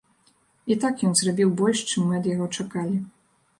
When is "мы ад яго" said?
2.11-2.51